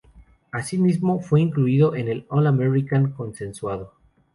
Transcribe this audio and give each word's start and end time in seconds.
Asimismo, 0.51 1.19
fue 1.19 1.41
incluido 1.41 1.93
en 1.93 2.07
el 2.07 2.25
All-American 2.29 3.11
consensuado. 3.11 3.93